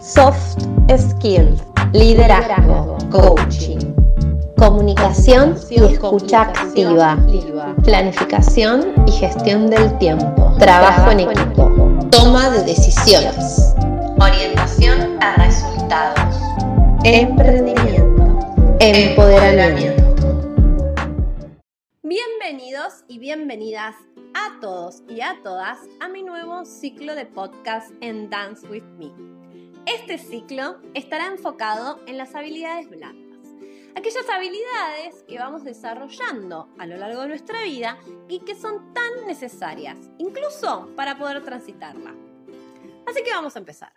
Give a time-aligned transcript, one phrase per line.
[0.00, 0.62] soft
[0.96, 1.60] skills,
[1.92, 3.78] liderazgo, coaching,
[4.56, 7.18] comunicación y escucha activa,
[7.84, 11.70] planificación y gestión del tiempo, trabajo en equipo,
[12.10, 13.74] toma de decisiones,
[14.20, 16.36] orientación a resultados,
[17.02, 20.04] emprendimiento, empoderamiento.
[22.02, 23.96] Bienvenidos y bienvenidas
[24.34, 29.37] a todos y a todas a mi nuevo ciclo de podcast en Dance with Me.
[29.90, 33.40] Este ciclo estará enfocado en las habilidades blandas,
[33.96, 39.26] aquellas habilidades que vamos desarrollando a lo largo de nuestra vida y que son tan
[39.26, 42.14] necesarias, incluso para poder transitarla.
[43.06, 43.94] Así que vamos a empezar.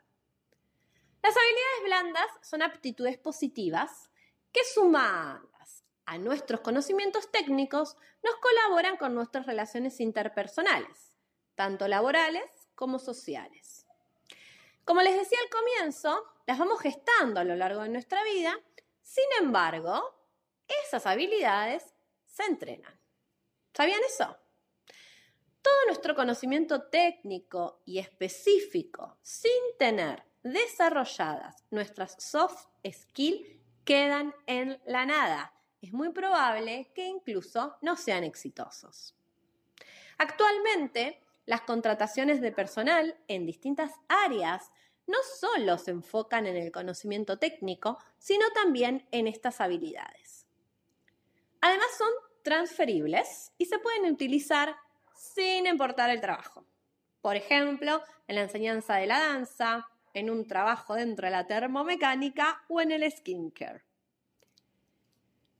[1.21, 4.09] Las habilidades blandas son aptitudes positivas
[4.53, 11.11] que sumadas a nuestros conocimientos técnicos nos colaboran con nuestras relaciones interpersonales,
[11.55, 13.80] tanto laborales como sociales.
[14.85, 18.57] Como les decía al comienzo, las vamos gestando a lo largo de nuestra vida,
[19.01, 20.01] sin embargo,
[20.85, 21.93] esas habilidades
[22.25, 22.99] se entrenan.
[23.73, 24.37] ¿Sabían eso?
[25.61, 33.47] Todo nuestro conocimiento técnico y específico, sin tener desarrolladas nuestras soft skills,
[33.85, 35.53] quedan en la nada.
[35.81, 39.15] Es muy probable que incluso no sean exitosos.
[40.17, 44.71] Actualmente, las contrataciones de personal en distintas áreas
[45.11, 50.47] no solo se enfocan en el conocimiento técnico, sino también en estas habilidades.
[51.61, 52.09] Además son
[52.41, 54.75] transferibles y se pueden utilizar
[55.15, 56.65] sin importar el trabajo.
[57.21, 62.63] Por ejemplo, en la enseñanza de la danza, en un trabajo dentro de la termomecánica
[62.67, 63.83] o en el skincare.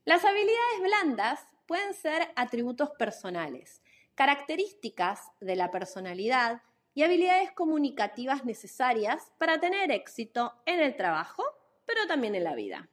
[0.04, 3.82] Las habilidades blandas pueden ser atributos personales
[4.14, 6.62] características de la personalidad
[6.94, 11.44] y habilidades comunicativas necesarias para tener éxito en el trabajo,
[11.86, 12.88] pero también en la vida.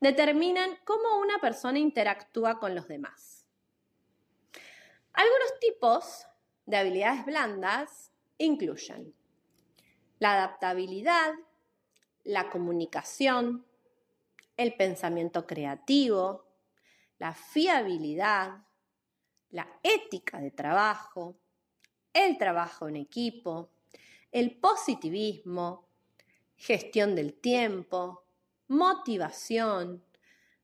[0.00, 3.46] Determinan cómo una persona interactúa con los demás.
[5.12, 6.26] Algunos tipos
[6.66, 9.14] de habilidades blandas incluyen
[10.18, 11.34] la adaptabilidad,
[12.24, 13.64] la comunicación,
[14.56, 16.44] el pensamiento creativo,
[17.18, 18.64] la fiabilidad,
[19.50, 21.36] la ética de trabajo,
[22.12, 23.70] el trabajo en equipo,
[24.32, 25.88] el positivismo,
[26.56, 28.24] gestión del tiempo,
[28.68, 30.04] motivación,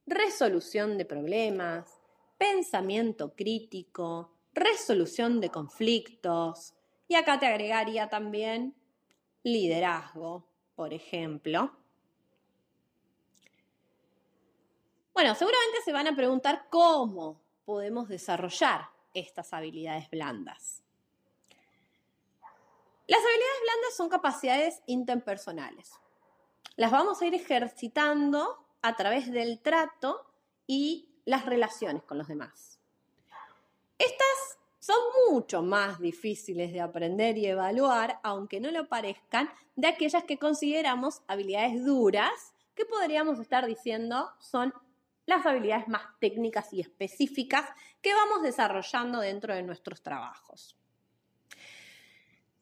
[0.07, 2.01] resolución de problemas,
[2.37, 6.75] pensamiento crítico, resolución de conflictos,
[7.09, 8.75] y acá te agregaría también
[9.43, 11.77] liderazgo, por ejemplo.
[15.13, 20.84] Bueno, seguramente se van a preguntar cómo podemos desarrollar estas habilidades blandas.
[23.07, 25.93] Las habilidades blandas son capacidades interpersonales.
[26.77, 30.27] Las vamos a ir ejercitando a través del trato
[30.67, 32.81] y las relaciones con los demás.
[33.99, 34.97] Estas son
[35.31, 41.23] mucho más difíciles de aprender y evaluar, aunque no lo parezcan, de aquellas que consideramos
[41.27, 44.73] habilidades duras, que podríamos estar diciendo son
[45.27, 47.69] las habilidades más técnicas y específicas
[48.03, 50.77] que vamos desarrollando dentro de nuestros trabajos.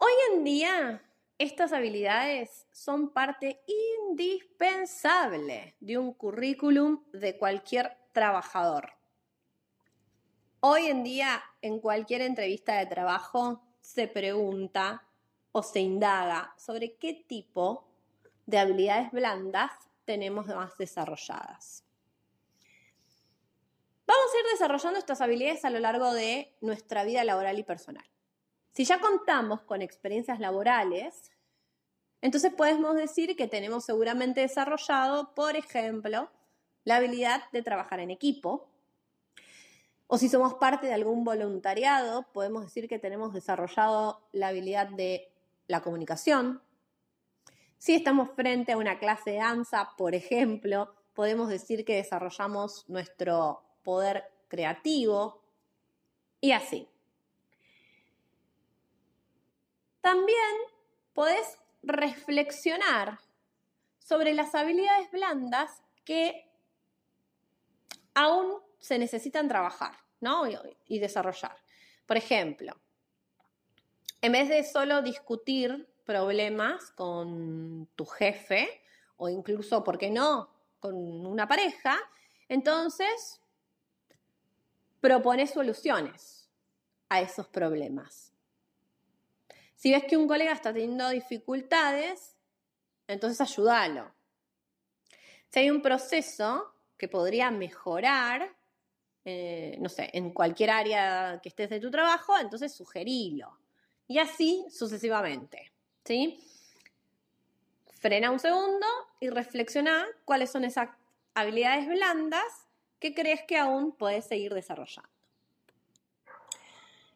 [0.04, 1.00] Hoy en día,
[1.38, 3.62] estas habilidades son parte
[4.10, 8.94] indispensable de un currículum de cualquier trabajador.
[10.58, 15.06] Hoy en día, en cualquier entrevista de trabajo, se pregunta
[15.52, 17.86] o se indaga sobre qué tipo
[18.44, 19.70] de habilidades blandas
[20.04, 21.84] tenemos más desarrolladas.
[24.04, 28.12] Vamos a ir desarrollando estas habilidades a lo largo de nuestra vida laboral y personal.
[28.72, 31.30] Si ya contamos con experiencias laborales,
[32.22, 36.30] entonces podemos decir que tenemos seguramente desarrollado, por ejemplo,
[36.84, 38.68] la habilidad de trabajar en equipo.
[40.06, 45.30] O si somos parte de algún voluntariado, podemos decir que tenemos desarrollado la habilidad de
[45.66, 46.62] la comunicación.
[47.78, 53.62] Si estamos frente a una clase de danza, por ejemplo, podemos decir que desarrollamos nuestro
[53.82, 55.42] poder creativo
[56.40, 56.91] y así.
[60.02, 60.56] También
[61.14, 63.18] podés reflexionar
[63.98, 66.50] sobre las habilidades blandas que
[68.14, 69.96] aún se necesitan trabajar
[70.86, 71.56] y, desarrollar.
[72.06, 72.76] Por ejemplo,
[74.20, 78.82] en vez de solo discutir problemas con tu jefe
[79.16, 81.96] o incluso, ¿por qué no?, con una pareja,
[82.48, 83.40] entonces
[85.00, 86.48] propone soluciones
[87.08, 88.31] a esos problemas.
[89.82, 92.36] Si ves que un colega está teniendo dificultades,
[93.08, 94.14] entonces ayúdalo.
[95.48, 98.54] Si hay un proceso que podría mejorar,
[99.24, 103.58] eh, no sé, en cualquier área que estés de tu trabajo, entonces sugerilo.
[104.06, 105.72] Y así sucesivamente.
[106.04, 106.38] ¿Sí?
[107.98, 108.86] Frena un segundo
[109.18, 110.90] y reflexiona cuáles son esas
[111.34, 112.68] habilidades blandas
[113.00, 115.10] que crees que aún puedes seguir desarrollando.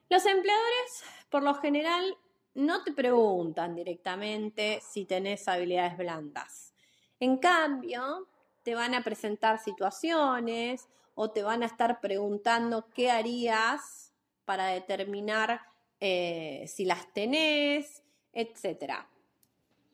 [0.09, 2.19] Los empleadores, por lo general,
[2.57, 6.73] no te preguntan directamente si tenés habilidades blandas.
[7.21, 8.29] En cambio,
[8.63, 14.13] te van a presentar situaciones o te van a estar preguntando qué harías
[14.47, 15.61] para determinar
[16.01, 19.05] eh, si las tenés, etc.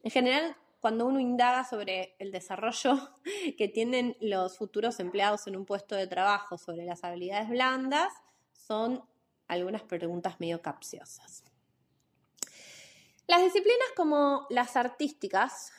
[0.05, 3.11] En general, cuando uno indaga sobre el desarrollo
[3.59, 8.13] que tienen los futuros empleados en un puesto de trabajo sobre las habilidades blandas,
[8.53, 9.03] son
[9.49, 11.52] algunas preguntas medio capciosas.
[13.33, 15.73] Las disciplinas como las artísticas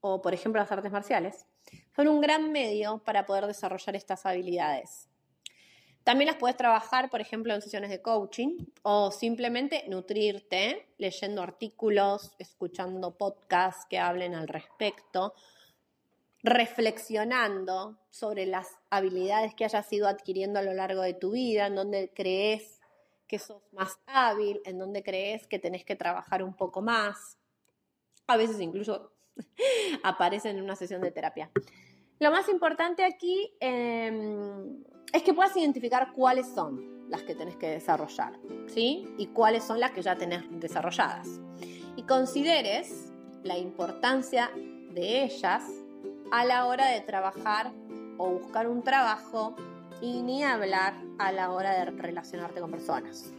[0.00, 1.44] o por ejemplo las artes marciales
[1.94, 5.10] son un gran medio para poder desarrollar estas habilidades.
[6.02, 12.32] También las puedes trabajar, por ejemplo, en sesiones de coaching o simplemente nutrirte leyendo artículos,
[12.38, 15.34] escuchando podcasts que hablen al respecto,
[16.42, 21.74] reflexionando sobre las habilidades que hayas ido adquiriendo a lo largo de tu vida, en
[21.74, 22.80] donde crees
[23.26, 27.38] que sos más hábil, en donde crees que tenés que trabajar un poco más.
[28.26, 29.12] A veces incluso
[30.02, 31.50] aparecen en una sesión de terapia.
[32.20, 37.68] Lo más importante aquí em, es que puedas identificar cuáles son las que tenés que
[37.68, 39.06] desarrollar, ¿sí?
[39.18, 41.28] Y cuáles son las que ya tenés desarrolladas.
[41.96, 43.12] Y consideres
[43.42, 45.64] la importancia de ellas
[46.30, 47.72] a la hora de trabajar
[48.16, 49.54] o buscar un trabajo
[50.04, 53.32] y ni hablar a la hora de relacionarte con personas.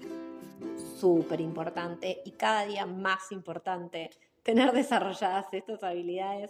[0.99, 4.09] Súper importante y cada día más importante
[4.41, 6.49] tener desarrolladas estas habilidades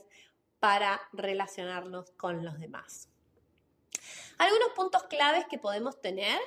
[0.60, 3.10] para relacionarnos con los demás.
[4.38, 6.40] Algunos puntos claves que podemos tener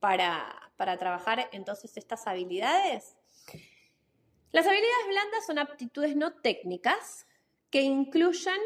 [0.00, 3.14] para, para trabajar entonces estas habilidades.
[4.52, 7.26] Las habilidades blandas son aptitudes no técnicas
[7.68, 8.60] que incluyen,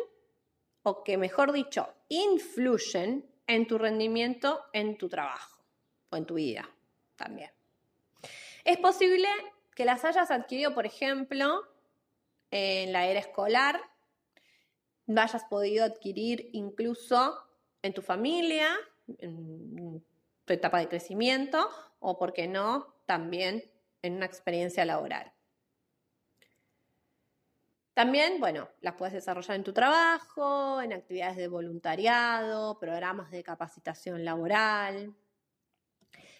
[0.84, 5.64] o que mejor dicho, influyen en tu rendimiento en tu trabajo
[6.10, 6.70] o en tu vida
[7.16, 7.50] también.
[8.64, 9.28] Es posible
[9.74, 11.66] que las hayas adquirido, por ejemplo,
[12.50, 13.80] en la era escolar,
[15.16, 17.38] hayas podido adquirir incluso
[17.82, 18.68] en tu familia,
[19.18, 20.04] en
[20.44, 21.68] tu etapa de crecimiento
[22.00, 23.70] o, por qué no, también
[24.02, 25.32] en una experiencia laboral.
[27.98, 34.24] También, bueno, las puedes desarrollar en tu trabajo, en actividades de voluntariado, programas de capacitación
[34.24, 35.16] laboral,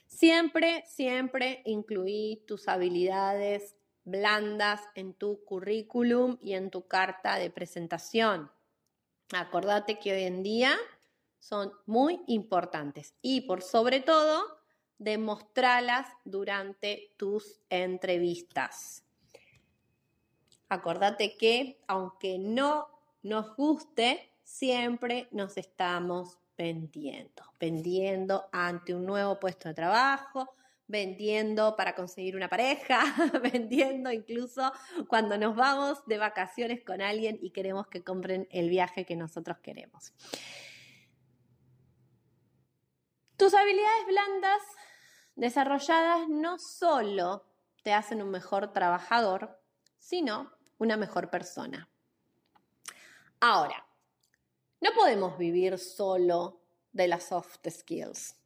[0.07, 8.51] Siempre, siempre incluí tus habilidades blandas en tu currículum y en tu carta de presentación.
[9.33, 10.77] Acordate que hoy en día
[11.41, 14.45] son muy importantes y por sobre todo
[14.97, 19.08] demostralas durante tus entrevistas.
[20.69, 22.89] Acordate que aunque no
[23.23, 30.55] nos guste, siempre nos estamos vendiendo, vendiendo ante un nuevo puesto de trabajo,
[30.89, 33.01] vendiendo para conseguir una pareja,
[33.43, 34.73] vendiendo incluso
[35.07, 39.59] cuando nos vamos de vacaciones con alguien y queremos que compren el viaje que nosotros
[39.59, 40.13] queremos.
[43.37, 44.63] Tus habilidades blandas
[45.37, 47.45] desarrolladas no solo
[47.85, 49.63] te hacen un mejor trabajador,
[49.99, 51.89] sino una mejor persona.
[53.41, 53.87] Ahora,
[54.81, 56.61] no podemos vivir solo
[56.93, 58.37] de las soft skills.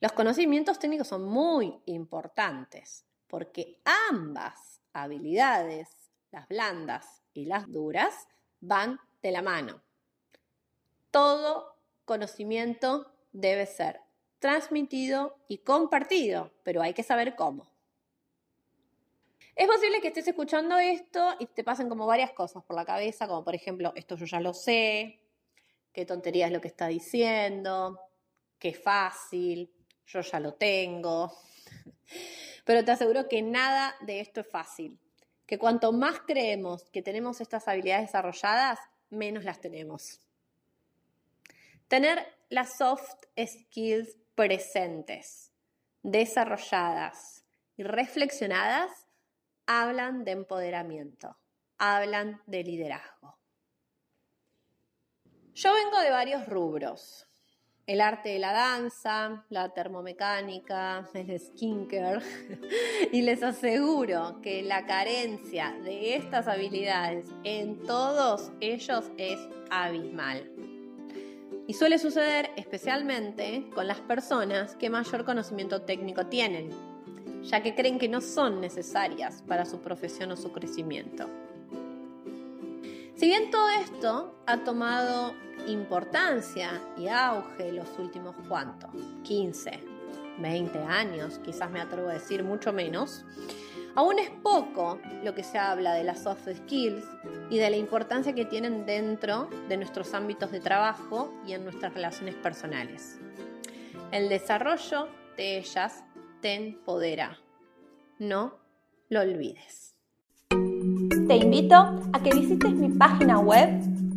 [0.00, 5.88] Los conocimientos técnicos son muy importantes porque ambas habilidades,
[6.30, 8.28] las blandas y las duras,
[8.60, 9.82] van de la mano.
[11.10, 14.00] Todo conocimiento debe ser
[14.38, 17.70] transmitido y compartido, pero hay que saber cómo.
[19.58, 23.26] Es posible que estés escuchando esto y te pasen como varias cosas por la cabeza,
[23.26, 25.20] como por ejemplo, esto yo ya lo sé,
[25.92, 27.98] qué tontería es lo que está diciendo,
[28.56, 29.68] qué fácil,
[30.06, 31.36] yo ya lo tengo.
[32.64, 34.96] Pero te aseguro que nada de esto es fácil.
[35.44, 38.78] Que cuanto más creemos que tenemos estas habilidades desarrolladas,
[39.10, 40.20] menos las tenemos.
[41.88, 45.50] Tener las soft skills presentes,
[46.04, 47.44] desarrolladas
[47.76, 49.07] y reflexionadas
[49.68, 51.36] hablan de empoderamiento,
[51.76, 53.38] hablan de liderazgo.
[55.54, 57.26] Yo vengo de varios rubros.
[57.86, 62.20] el arte de la danza, la termomecánica, el skincare,
[63.12, 69.38] y les aseguro que la carencia de estas habilidades en todos ellos es
[69.70, 70.50] abismal.
[71.66, 76.70] Y suele suceder especialmente con las personas que mayor conocimiento técnico tienen,
[77.48, 81.28] ya que creen que no son necesarias para su profesión o su crecimiento.
[83.14, 85.34] Si bien todo esto ha tomado
[85.66, 88.90] importancia y auge los últimos cuantos,
[89.24, 89.80] 15,
[90.38, 93.24] 20 años, quizás me atrevo a decir mucho menos,
[93.96, 97.04] aún es poco lo que se habla de las soft skills
[97.50, 101.94] y de la importancia que tienen dentro de nuestros ámbitos de trabajo y en nuestras
[101.94, 103.18] relaciones personales.
[104.12, 106.04] El desarrollo de ellas
[106.40, 107.38] te empodera.
[108.18, 108.54] No
[109.08, 109.94] lo olvides.
[110.48, 113.68] Te invito a que visites mi página web